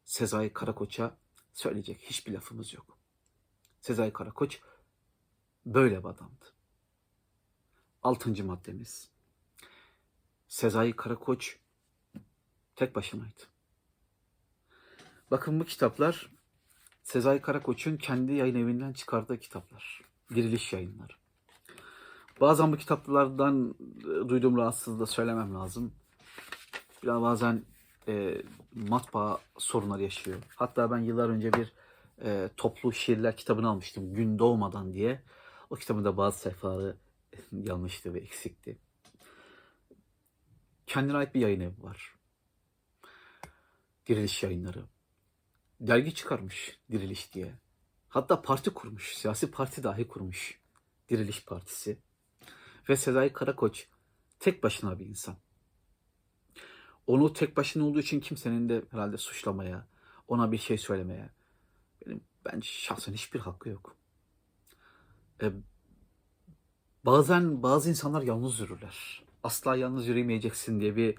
Sezai 0.06 0.54
Karakoç'a 0.54 1.18
söyleyecek 1.54 2.02
hiçbir 2.02 2.34
lafımız 2.34 2.74
yok. 2.74 2.98
Sezai 3.82 4.13
Karakoç 4.13 4.62
böyle 5.66 6.00
bir 6.00 6.10
adamdı. 6.10 6.46
Altıncı 8.04 8.46
maddemiz. 8.46 9.10
Sezai 10.48 10.96
Karakoç 10.96 11.62
tek 12.75 12.96
başınaydı. 12.96 13.42
Bakın 15.32 15.60
bu 15.60 15.65
kitaplar 15.65 16.30
Sezai 17.03 17.42
Karakoç'un 17.42 17.98
kendi 17.98 18.34
yayın 18.34 18.56
evinden 18.56 18.94
çıkardığı 18.94 19.39
kitaplar. 19.39 20.01
Diriliş 20.36 20.74
yayınları. 20.74 21.13
Bazen 22.42 22.72
bu 22.72 22.77
kitaplardan 22.77 23.75
e, 24.00 24.30
duyduğum 24.30 24.58
rahatsızlığı 24.58 25.00
da 25.00 25.06
söylemem 25.06 25.56
lazım. 25.56 25.94
Biraz 27.03 27.22
bazen 27.22 27.65
e, 28.08 28.42
matbaa 28.74 29.39
sorunları 29.58 30.03
yaşıyor. 30.03 30.38
Hatta 30.56 30.92
ben 30.92 30.98
yıllar 30.98 31.30
önce 31.30 31.53
bir 31.53 31.74
e, 32.22 32.50
toplu 32.58 32.94
şiirler 32.94 33.38
kitabını 33.38 33.70
almıştım. 33.70 34.13
Gün 34.13 34.39
doğmadan 34.39 34.94
diye. 34.94 35.22
O 35.70 35.75
kitabın 35.75 36.06
da 36.06 36.18
bazı 36.18 36.39
sayfaları 36.39 36.98
yanlıştı 37.51 38.13
ve 38.13 38.20
eksikti. 38.20 38.77
Kendine 40.88 41.18
ait 41.18 41.36
bir 41.36 41.39
yayın 41.39 41.60
evi 41.60 41.84
var. 41.84 42.15
Diriliş 44.08 44.44
yayınları. 44.44 44.86
Dergi 45.80 46.16
çıkarmış 46.16 46.80
Diriliş 46.92 47.34
diye. 47.34 47.60
Hatta 48.10 48.42
parti 48.42 48.70
kurmuş. 48.70 49.16
Siyasi 49.16 49.52
parti 49.52 49.84
dahi 49.84 50.08
kurmuş. 50.08 50.60
Diriliş 51.10 51.46
Partisi. 51.46 52.00
Ve 52.90 52.96
Sezai 52.96 53.34
Karakoç 53.34 53.88
tek 54.40 54.64
başına 54.64 55.00
bir 55.00 55.06
insan. 55.06 55.36
Onu 57.08 57.34
tek 57.34 57.58
başına 57.58 57.86
olduğu 57.86 58.00
için 58.00 58.20
kimsenin 58.20 58.70
de 58.70 58.84
herhalde 58.92 59.18
suçlamaya, 59.18 59.88
ona 60.28 60.52
bir 60.52 60.58
şey 60.58 60.78
söylemeye 60.78 61.30
benim 62.06 62.22
ben 62.46 62.60
şahsen 62.60 63.14
hiçbir 63.14 63.40
hakkı 63.40 63.70
yok. 63.70 63.96
E, 65.42 65.52
bazen 67.06 67.64
bazı 67.64 67.90
insanlar 67.90 68.22
yalnız 68.22 68.60
yürürler. 68.60 69.24
Asla 69.44 69.76
yalnız 69.76 70.08
yürümeyeceksin 70.08 70.80
diye 70.80 70.96
bir 70.96 71.18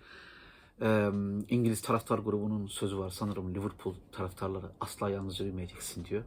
e, 0.80 1.10
İngiliz 1.48 1.82
taraftar 1.82 2.18
grubunun 2.18 2.66
sözü 2.66 2.98
var 2.98 3.10
sanırım 3.10 3.54
Liverpool 3.54 3.94
taraftarları 4.12 4.72
asla 4.80 5.10
yalnız 5.10 5.40
yürümeyeceksin 5.40 6.04
diyor. 6.04 6.24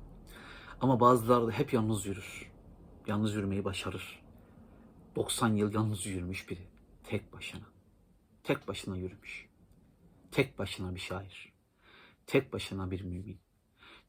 Ama 0.81 0.99
bazıları 0.99 1.47
da 1.47 1.51
hep 1.51 1.73
yalnız 1.73 2.05
yürür. 2.05 2.51
Yalnız 3.07 3.35
yürümeyi 3.35 3.65
başarır. 3.65 4.23
90 5.15 5.53
yıl 5.53 5.73
yalnız 5.73 6.05
yürümüş 6.05 6.49
biri. 6.49 6.67
Tek 7.03 7.33
başına. 7.33 7.65
Tek 8.43 8.67
başına 8.67 8.97
yürümüş. 8.97 9.49
Tek 10.31 10.59
başına 10.59 10.95
bir 10.95 10.99
şair. 10.99 11.53
Tek 12.27 12.53
başına 12.53 12.91
bir 12.91 13.01
mümin. 13.01 13.39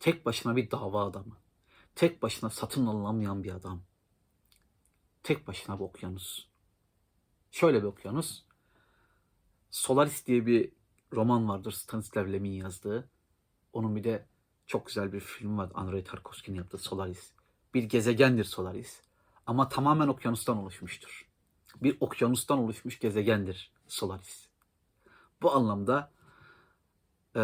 Tek 0.00 0.26
başına 0.26 0.56
bir 0.56 0.70
dava 0.70 1.04
adamı. 1.04 1.36
Tek 1.94 2.22
başına 2.22 2.50
satın 2.50 2.86
alınamayan 2.86 3.44
bir 3.44 3.52
adam. 3.52 3.82
Tek 5.22 5.46
başına 5.46 5.78
bir 5.78 5.84
okyanus. 5.84 6.46
Şöyle 7.50 7.78
bir 7.78 7.86
okyanus. 7.86 8.44
Solaris 9.70 10.26
diye 10.26 10.46
bir 10.46 10.72
roman 11.12 11.48
vardır 11.48 11.72
Stanislav 11.72 12.32
Lem'in 12.32 12.52
yazdığı. 12.52 13.10
Onun 13.72 13.96
bir 13.96 14.04
de 14.04 14.26
çok 14.66 14.86
güzel 14.86 15.12
bir 15.12 15.20
film 15.20 15.58
var. 15.58 15.70
Andrei 15.74 16.04
Tarkovski'nin 16.04 16.56
yaptığı 16.56 16.78
Solaris. 16.78 17.32
Bir 17.74 17.82
gezegendir 17.82 18.44
Solaris. 18.44 19.02
Ama 19.46 19.68
tamamen 19.68 20.08
okyanustan 20.08 20.56
oluşmuştur. 20.56 21.28
Bir 21.82 21.96
okyanustan 22.00 22.58
oluşmuş 22.58 22.98
gezegendir 22.98 23.72
Solaris. 23.86 24.48
Bu 25.42 25.52
anlamda 25.52 26.12
e, 27.36 27.42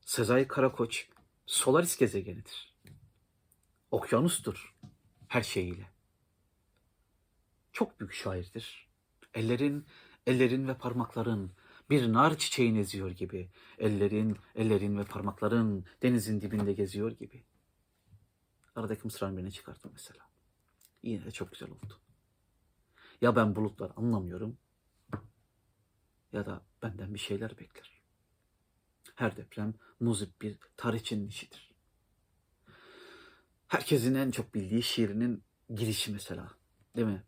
Sezai 0.00 0.48
Karakoç 0.48 1.08
Solaris 1.46 1.96
gezegenidir. 1.96 2.74
Okyanustur 3.90 4.76
her 5.28 5.42
şeyiyle. 5.42 5.90
Çok 7.72 8.00
büyük 8.00 8.12
şairdir. 8.12 8.88
Ellerin, 9.34 9.86
ellerin 10.26 10.68
ve 10.68 10.74
parmakların 10.74 11.52
bir 11.90 12.12
nar 12.12 12.38
çiçeğini 12.38 12.78
eziyor 12.78 13.10
gibi. 13.10 13.50
Ellerin, 13.78 14.38
ellerin 14.54 14.98
ve 14.98 15.04
parmakların 15.04 15.84
denizin 16.02 16.40
dibinde 16.40 16.72
geziyor 16.72 17.12
gibi. 17.12 17.44
Aradaki 18.76 19.04
mısranın 19.04 19.36
birini 19.36 19.52
çıkarttım 19.52 19.90
mesela. 19.94 20.20
Yine 21.02 21.24
de 21.24 21.30
çok 21.30 21.52
güzel 21.52 21.70
oldu. 21.70 22.00
Ya 23.20 23.36
ben 23.36 23.56
bulutlar 23.56 23.92
anlamıyorum 23.96 24.58
ya 26.32 26.46
da 26.46 26.62
benden 26.82 27.14
bir 27.14 27.18
şeyler 27.18 27.58
bekler. 27.58 28.00
Her 29.14 29.36
deprem 29.36 29.74
muzip 30.00 30.42
bir 30.42 30.58
tarihçinin 30.76 31.28
işidir. 31.28 31.74
Herkesin 33.68 34.14
en 34.14 34.30
çok 34.30 34.54
bildiği 34.54 34.82
şiirinin 34.82 35.44
girişi 35.74 36.12
mesela. 36.12 36.54
Değil 36.96 37.06
mi? 37.06 37.24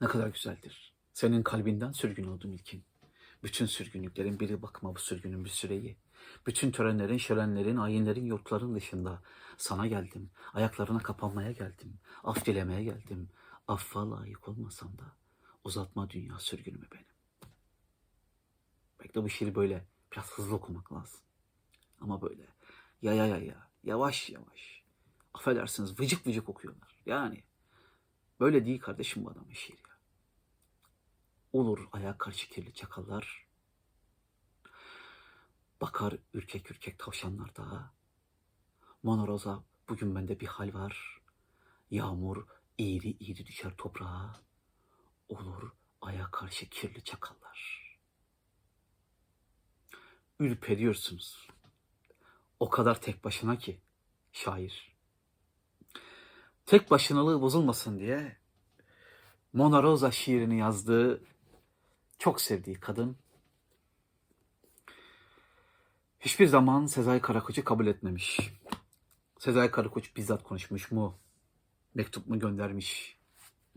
Ne 0.00 0.06
kadar 0.06 0.28
güzeldir. 0.28 0.89
Senin 1.12 1.42
kalbinden 1.42 1.92
sürgün 1.92 2.24
oldum 2.24 2.52
ilkin. 2.52 2.84
Bütün 3.42 3.66
sürgünlüklerin 3.66 4.40
biri 4.40 4.62
bakma 4.62 4.94
bu 4.94 4.98
sürgünün 4.98 5.44
bir 5.44 5.50
süreyi. 5.50 5.96
Bütün 6.46 6.70
törenlerin, 6.70 7.18
şölenlerin, 7.18 7.76
ayinlerin, 7.76 8.24
yurtların 8.24 8.74
dışında 8.74 9.22
sana 9.56 9.86
geldim. 9.86 10.30
Ayaklarına 10.52 10.98
kapanmaya 10.98 11.52
geldim. 11.52 11.98
Af 12.24 12.46
dilemeye 12.46 12.84
geldim. 12.84 13.28
Affa 13.68 14.10
layık 14.10 14.48
olmasam 14.48 14.98
da 14.98 15.12
uzatma 15.64 16.10
dünya 16.10 16.38
sürgünümü 16.38 16.86
benim. 16.92 17.04
Belki 19.00 19.14
de 19.14 19.22
bu 19.22 19.28
şiiri 19.28 19.54
böyle 19.54 19.86
biraz 20.12 20.30
hızlı 20.30 20.54
okumak 20.54 20.92
lazım. 20.92 21.20
Ama 22.00 22.22
böyle 22.22 22.46
ya 23.02 23.12
ya 23.12 23.26
ya 23.26 23.38
ya 23.38 23.68
yavaş 23.84 24.30
yavaş. 24.30 24.82
Affedersiniz 25.34 26.00
vıcık 26.00 26.26
vıcık 26.26 26.48
okuyorlar. 26.48 27.02
Yani 27.06 27.44
böyle 28.40 28.66
değil 28.66 28.80
kardeşim 28.80 29.24
bu 29.24 29.30
adamın 29.30 29.52
şiiri. 29.52 29.89
Olur 31.52 31.88
ayağa 31.92 32.18
karşı 32.18 32.48
kirli 32.48 32.74
çakallar. 32.74 33.46
Bakar 35.80 36.16
ürkek 36.34 36.70
ürkek 36.70 36.98
tavşanlar 36.98 37.56
dağa. 37.56 37.92
Monoroza 39.02 39.64
bugün 39.88 40.14
bende 40.14 40.40
bir 40.40 40.46
hal 40.46 40.74
var. 40.74 41.20
Yağmur 41.90 42.46
eğri 42.78 43.10
eğri 43.10 43.46
düşer 43.46 43.76
toprağa. 43.76 44.40
Olur 45.28 45.72
ayağa 46.00 46.30
karşı 46.30 46.68
kirli 46.68 47.04
çakallar. 47.04 47.80
Ürperiyorsunuz. 50.40 51.48
O 52.60 52.70
kadar 52.70 53.00
tek 53.00 53.24
başına 53.24 53.58
ki 53.58 53.80
şair. 54.32 54.96
Tek 56.66 56.90
başınalığı 56.90 57.40
bozulmasın 57.40 57.98
diye 57.98 58.36
Mona 59.52 59.82
Rosa 59.82 60.10
şiirini 60.10 60.58
yazdığı 60.58 61.24
çok 62.20 62.40
sevdiği 62.40 62.80
kadın 62.80 63.16
hiçbir 66.20 66.46
zaman 66.46 66.86
Sezai 66.86 67.20
Karakoç'u 67.20 67.64
kabul 67.64 67.86
etmemiş. 67.86 68.40
Sezai 69.38 69.70
Karakoç 69.70 70.16
bizzat 70.16 70.42
konuşmuş 70.42 70.92
mu? 70.92 71.18
Mektup 71.94 72.26
mu 72.26 72.38
göndermiş? 72.38 73.18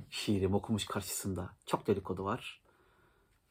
Şiirimi 0.10 0.56
okumuş 0.56 0.86
karşısında. 0.86 1.50
Çok 1.66 1.88
dedikodu 1.88 2.26
var. 2.26 2.62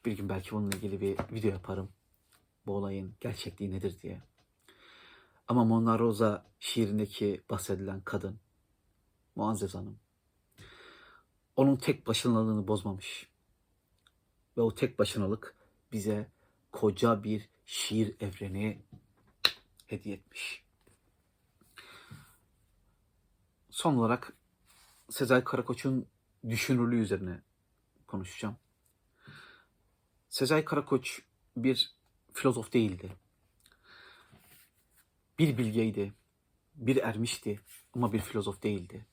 Bir 0.05 0.17
gün 0.17 0.29
belki 0.29 0.51
bununla 0.51 0.75
ilgili 0.75 1.01
bir 1.01 1.17
video 1.31 1.51
yaparım. 1.51 1.89
Bu 2.65 2.75
olayın 2.75 3.15
gerçekliği 3.19 3.71
nedir 3.71 4.01
diye. 4.01 4.21
Ama 5.47 5.65
Mona 5.65 5.99
Rosa 5.99 6.45
şiirindeki 6.59 7.41
bahsedilen 7.49 8.01
kadın 8.01 8.39
Muazzez 9.35 9.75
Hanım 9.75 9.99
onun 11.55 11.75
tek 11.75 12.07
başınalığını 12.07 12.67
bozmamış. 12.67 13.32
Ve 14.57 14.61
o 14.61 14.75
tek 14.75 14.99
başınalık 14.99 15.55
bize 15.91 16.31
koca 16.71 17.23
bir 17.23 17.49
şiir 17.65 18.15
evreni 18.19 18.81
hediye 19.87 20.15
etmiş. 20.15 20.63
Son 23.69 23.95
olarak 23.95 24.33
Sezai 25.09 25.43
Karakoç'un 25.43 26.07
düşünürlüğü 26.49 26.99
üzerine 27.01 27.41
konuşacağım. 28.07 28.57
Sezai 30.29 30.65
Karakoç 30.65 31.21
bir 31.57 31.95
filozof 32.33 32.73
değildi. 32.73 33.11
Bir 35.39 35.57
bilgeydi, 35.57 36.13
bir 36.75 36.97
ermişti 36.97 37.59
ama 37.93 38.13
bir 38.13 38.19
filozof 38.19 38.63
değildi. 38.63 39.05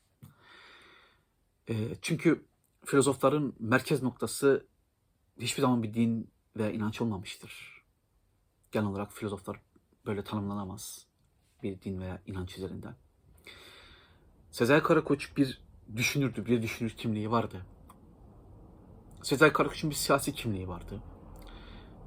E, 1.69 1.95
çünkü 2.03 2.47
filozofların 2.85 3.55
merkez 3.59 4.03
noktası 4.03 4.67
hiçbir 5.41 5.63
zaman 5.63 5.83
bir 5.83 5.95
din 5.95 6.31
ve 6.57 6.75
inanç 6.75 7.01
olmamıştır. 7.01 7.83
Genel 8.73 8.87
olarak 8.87 9.13
filozoflar 9.13 9.61
böyle 10.07 10.25
tanımlanamaz 10.25 11.07
bir 11.63 11.81
din 11.81 12.01
veya 12.01 12.23
inanç 12.27 12.57
üzerinden. 12.57 12.95
Sezai 14.51 14.83
Karakoç 14.83 15.37
bir 15.37 15.61
düşünürdü, 15.97 16.47
bir 16.47 16.63
düşünür 16.63 16.91
kimliği 16.91 17.31
vardı. 17.31 17.67
Sezai 19.23 19.53
Karakoç'un 19.53 19.91
bir 19.91 19.95
siyasi 19.95 20.33
kimliği 20.33 20.69
vardı. 20.69 21.03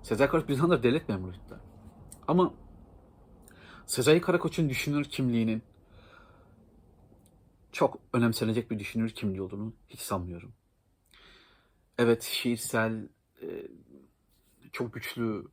Sezai 0.03 0.29
Karakoç 0.29 0.49
bir 0.49 0.53
zamanlar 0.53 0.83
devlet 0.83 1.09
memuruydu. 1.09 1.61
Ama 2.27 2.53
Sezai 3.85 4.21
Karakoç'un 4.21 4.69
düşünür 4.69 5.03
kimliğinin 5.03 5.63
çok 7.71 7.99
önemsenecek 8.13 8.71
bir 8.71 8.79
düşünür 8.79 9.09
kimliği 9.09 9.41
olduğunu 9.41 9.73
hiç 9.89 9.99
sanmıyorum. 9.99 10.53
Evet 11.97 12.23
şiirsel, 12.23 13.07
çok 14.71 14.93
güçlü 14.93 15.47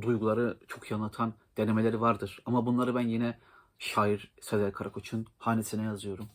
duyguları 0.00 0.58
çok 0.68 0.90
iyi 0.90 0.94
anlatan 0.94 1.34
denemeleri 1.56 2.00
vardır. 2.00 2.40
Ama 2.46 2.66
bunları 2.66 2.94
ben 2.94 3.08
yine 3.08 3.38
şair 3.78 4.32
Sezai 4.40 4.72
Karakoç'un 4.72 5.26
hanesine 5.38 5.82
yazıyorum. 5.82 6.28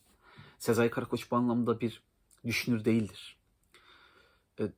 Sezai 0.60 0.90
Karakoç 0.90 1.32
bu 1.32 1.36
anlamda 1.36 1.80
bir 1.80 2.04
düşünür 2.46 2.86
değildir. 2.86 3.38
E, 4.60 4.72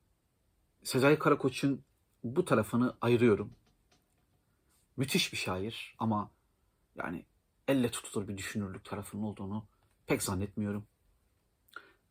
Sezai 0.83 1.19
Karakoç'un 1.19 1.83
bu 2.23 2.45
tarafını 2.45 2.95
ayırıyorum. 3.01 3.53
Müthiş 4.97 5.33
bir 5.33 5.37
şair 5.37 5.95
ama 5.99 6.31
yani 6.95 7.25
elle 7.67 7.91
tutulur 7.91 8.27
bir 8.27 8.37
düşünürlük 8.37 8.85
tarafının 8.85 9.23
olduğunu 9.23 9.65
pek 10.07 10.23
zannetmiyorum. 10.23 10.87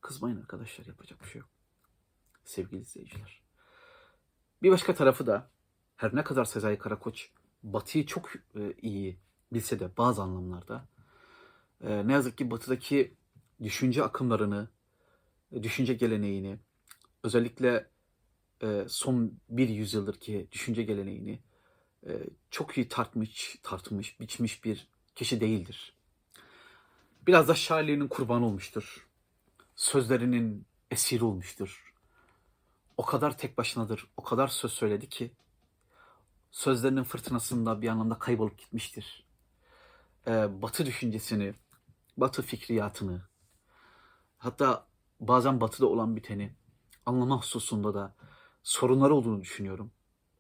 Kızmayın 0.01 0.41
arkadaşlar 0.41 0.87
yapacak 0.87 1.23
bir 1.23 1.29
şey 1.29 1.41
yok. 1.41 1.49
Sevgili 2.45 2.81
izleyiciler. 2.81 3.42
Bir 4.63 4.71
başka 4.71 4.95
tarafı 4.95 5.27
da 5.27 5.51
her 5.97 6.17
ne 6.17 6.25
kadar 6.25 6.45
Sezai 6.45 6.79
Karakoç 6.79 7.31
Batı'yı 7.63 8.07
çok 8.07 8.33
e, 8.35 8.73
iyi 8.83 9.19
bilse 9.53 9.81
de 9.81 9.97
bazı 9.97 10.23
anlamlarda 10.23 10.89
e, 11.81 12.07
ne 12.07 12.13
yazık 12.13 12.39
ki 12.39 12.51
Batı'daki 12.51 13.15
düşünce 13.63 14.03
akımlarını, 14.03 14.69
e, 15.53 15.63
düşünce 15.63 15.95
geleneğini, 15.95 16.59
özellikle 17.23 17.87
e, 18.63 18.85
son 18.89 19.33
bir 19.49 19.69
yüzyıldır 19.69 20.21
ki 20.21 20.49
düşünce 20.53 20.83
geleneğini 20.83 21.41
e, 22.07 22.11
çok 22.51 22.79
iyi 22.79 22.89
tartmış, 22.89 23.59
tartmış, 23.63 24.21
biçmiş 24.21 24.65
bir 24.65 24.89
kişi 25.15 25.41
değildir. 25.41 25.95
Biraz 27.27 27.49
da 27.49 27.55
şairliğinin 27.55 28.09
kurbanı 28.09 28.47
olmuştur. 28.47 29.07
Sözlerinin 29.77 30.67
esiri 30.91 31.25
olmuştur. 31.25 31.92
O 33.03 33.05
kadar 33.05 33.39
tek 33.39 33.59
başınadır, 33.59 34.07
o 34.17 34.23
kadar 34.23 34.49
söz 34.49 34.73
söyledi 34.73 35.09
ki 35.09 35.31
sözlerinin 36.51 37.03
fırtınasında 37.03 37.83
bir 37.83 37.89
anlamda 37.89 38.19
kaybolup 38.19 38.59
gitmiştir. 38.59 39.25
Ee, 40.27 40.63
batı 40.63 40.87
düşüncesini, 40.87 41.55
batı 42.17 42.43
fikriyatını, 42.43 43.23
hatta 44.39 44.87
bazen 45.21 45.61
batıda 45.61 45.87
olan 45.87 46.17
biteni 46.17 46.55
anlama 47.07 47.39
hususunda 47.39 47.95
da 47.95 48.15
sorunları 48.63 49.15
olduğunu 49.15 49.41
düşünüyorum. 49.41 49.93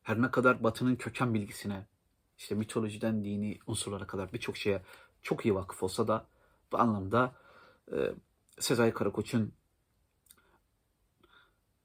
Her 0.02 0.22
ne 0.22 0.30
kadar 0.30 0.64
batının 0.64 0.96
köken 0.96 1.34
bilgisine, 1.34 1.86
işte 2.38 2.54
mitolojiden 2.54 3.24
dini 3.24 3.58
unsurlara 3.66 4.06
kadar 4.06 4.32
birçok 4.32 4.56
şeye 4.56 4.82
çok 5.22 5.46
iyi 5.46 5.54
vakıf 5.54 5.82
olsa 5.82 6.08
da 6.08 6.26
bu 6.72 6.78
anlamda 6.78 7.32
e, 7.92 7.96
Sezai 8.58 8.94
Karakoç'un 8.94 9.52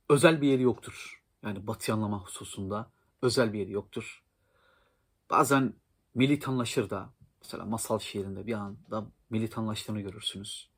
özel 0.09 0.41
bir 0.41 0.47
yeri 0.47 0.61
yoktur. 0.61 1.23
Yani 1.43 1.67
batı 1.67 1.93
anlama 1.93 2.23
hususunda 2.23 2.91
özel 3.21 3.53
bir 3.53 3.59
yeri 3.59 3.71
yoktur. 3.71 4.23
Bazen 5.29 5.73
militanlaşır 6.15 6.89
da 6.89 7.13
mesela 7.41 7.65
masal 7.65 7.99
şiirinde 7.99 8.47
bir 8.47 8.53
anda 8.53 9.05
militanlaştığını 9.29 10.01
görürsünüz. 10.01 10.69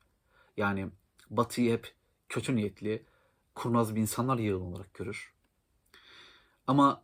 Yani 0.56 0.90
batıyı 1.30 1.72
hep 1.72 1.94
kötü 2.28 2.56
niyetli, 2.56 3.06
kurnaz 3.54 3.94
bir 3.94 4.00
insanlar 4.00 4.38
yığın 4.38 4.60
olarak 4.60 4.94
görür. 4.94 5.34
Ama 6.66 7.02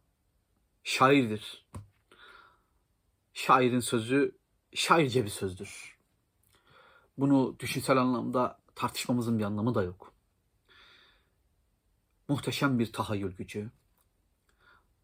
şairdir. 0.84 1.66
Şairin 3.34 3.80
sözü 3.80 4.38
şairce 4.74 5.24
bir 5.24 5.30
sözdür. 5.30 5.96
Bunu 7.18 7.56
düşünsel 7.58 7.96
anlamda 7.96 8.58
tartışmamızın 8.74 9.38
bir 9.38 9.44
anlamı 9.44 9.74
da 9.74 9.82
yok. 9.82 10.15
Muhteşem 12.28 12.78
bir 12.78 12.92
tahayyül 12.92 13.36
gücü, 13.36 13.70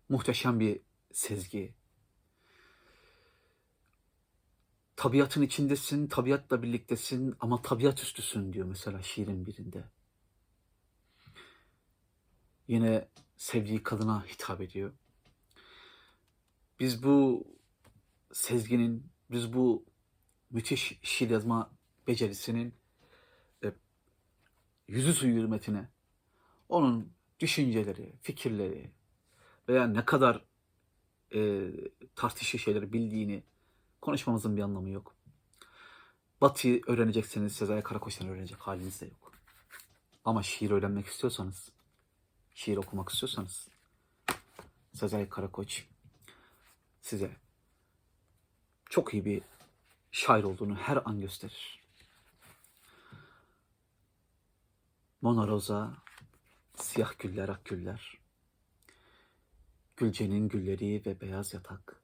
muhteşem 0.09 0.61
bir 0.61 0.81
sezgi. 1.13 1.75
Tabiatın 4.97 5.43
içindesin, 5.43 6.07
tabiatla 6.09 6.63
birliktesin 6.63 7.35
ama 7.41 7.63
tabiat 7.63 8.03
üstüsün 8.03 8.53
diyor 8.53 8.67
mesela 8.67 9.03
şiirin 9.03 9.47
birinde. 9.47 9.85
Yine 12.69 13.09
sevdiği 13.37 13.83
kadına 13.83 14.27
hitap 14.27 14.61
ediyor. 14.61 14.93
Biz 16.81 17.03
bu 17.03 17.47
sezginin, 18.33 19.13
biz 19.31 19.53
bu 19.53 19.85
müthiş 20.51 20.99
şiir 21.03 21.31
yazma 21.31 21.73
becerisinin 22.07 22.75
e, 23.65 23.73
yüzü 24.89 25.15
suyu 25.15 25.35
hürmetine 25.35 25.91
onun 26.73 27.13
düşünceleri, 27.41 28.13
fikirleri 28.23 28.91
veya 29.69 29.87
ne 29.87 30.05
kadar 30.05 30.45
e, 31.35 31.71
tartışlı 32.17 32.59
şeyleri 32.59 32.93
bildiğini 32.93 33.43
konuşmamızın 34.01 34.57
bir 34.57 34.63
anlamı 34.63 34.91
yok. 34.91 35.15
Batı'yı 36.41 36.83
öğrenecekseniz 36.87 37.53
Sezai 37.53 37.83
Karakoç'tan 37.83 38.29
öğrenecek 38.29 38.59
haliniz 38.59 39.01
de 39.01 39.07
yok. 39.07 39.33
Ama 40.25 40.43
şiir 40.43 40.71
öğrenmek 40.71 41.07
istiyorsanız, 41.07 41.73
şiir 42.55 42.77
okumak 42.77 43.09
istiyorsanız 43.09 43.69
Sezai 44.93 45.29
Karakoç 45.29 45.85
size 47.03 47.37
çok 48.91 49.15
iyi 49.15 49.25
bir 49.25 49.43
şair 50.13 50.45
olduğunu 50.45 50.75
her 50.75 51.03
an 51.05 51.21
gösterir. 51.21 51.83
Mona 55.23 55.47
Rosa, 55.47 56.03
siyah 56.92 57.18
güller 57.18 57.48
ak 57.48 57.64
güller, 57.64 58.18
Gülcenin 59.96 60.48
gülleri 60.48 61.02
ve 61.07 61.20
beyaz 61.20 61.55
yatak. 61.55 62.02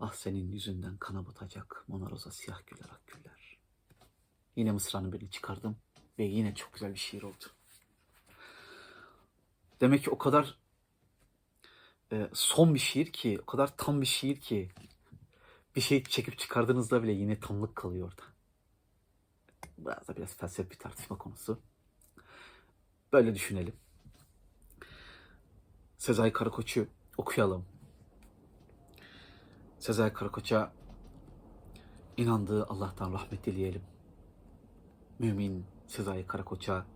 Ah 0.00 0.12
senin 0.12 0.52
yüzünden 0.52 0.96
kana 0.96 1.26
batacak 1.26 1.84
Mona 1.88 2.10
Rosa 2.10 2.30
siyah 2.30 2.66
güller 2.66 2.90
ak 2.90 3.06
güller. 3.06 3.58
Yine 4.56 4.72
mısranın 4.72 5.12
birini 5.12 5.30
çıkardım 5.30 5.76
ve 6.18 6.24
yine 6.24 6.54
çok 6.54 6.72
güzel 6.72 6.94
bir 6.94 6.98
şiir 6.98 7.22
oldu. 7.22 7.44
Demek 9.80 10.04
ki 10.04 10.10
o 10.10 10.18
kadar 10.18 10.58
e, 12.12 12.30
son 12.32 12.74
bir 12.74 12.78
şiir 12.78 13.12
ki, 13.12 13.38
o 13.42 13.46
kadar 13.46 13.76
tam 13.76 14.00
bir 14.00 14.06
şiir 14.06 14.40
ki 14.40 14.70
bir 15.76 15.80
şey 15.80 16.04
çekip 16.04 16.38
çıkardığınızda 16.38 17.02
bile 17.02 17.12
yine 17.12 17.40
tamlık 17.40 17.76
kalıyor 17.76 18.08
orada. 18.08 18.22
Biraz 19.78 20.08
da 20.08 20.16
biraz 20.16 20.36
felsefi 20.36 20.78
tartışma 20.78 21.18
konusu. 21.18 21.71
Böyle 23.12 23.34
düşünelim. 23.34 23.74
Sezai 25.98 26.32
Karakoç'u 26.32 26.86
okuyalım. 27.16 27.66
Sezai 29.78 30.12
Karakoç'a 30.12 30.72
inandığı 32.16 32.66
Allah'tan 32.66 33.12
rahmet 33.12 33.44
dileyelim. 33.44 33.82
Mümin 35.18 35.66
Sezai 35.86 36.26
Karakoç'a 36.26 36.86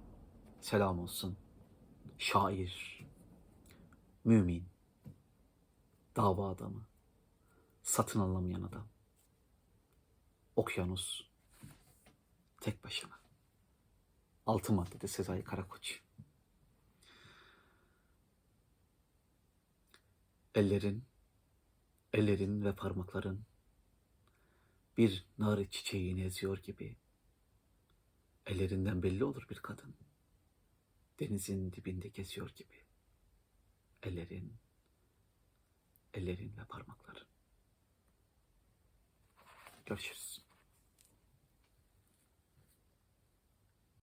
selam 0.60 0.98
olsun. 0.98 1.36
Şair, 2.18 3.06
mümin, 4.24 4.68
dava 6.16 6.50
adamı, 6.50 6.86
satın 7.82 8.20
alamayan 8.20 8.62
adam. 8.62 8.88
Okyanus, 10.56 11.22
tek 12.60 12.84
başına. 12.84 13.20
Altı 14.46 14.72
maddede 14.72 15.08
Sezai 15.08 15.44
Karakoç. 15.44 16.05
Ellerin, 20.56 21.04
ellerin 22.12 22.64
ve 22.64 22.74
parmakların 22.74 23.44
bir 24.96 25.26
nar 25.38 25.70
çiçeğini 25.70 26.24
eziyor 26.24 26.58
gibi. 26.58 26.96
Ellerinden 28.46 29.02
belli 29.02 29.24
olur 29.24 29.46
bir 29.50 29.56
kadın. 29.56 29.94
Denizin 31.20 31.72
dibinde 31.72 32.08
geziyor 32.08 32.50
gibi. 32.56 32.84
Ellerin, 34.02 34.56
ellerin 36.14 36.56
ve 36.56 36.64
parmakların. 36.64 37.26
Görüşürüz. 39.86 40.45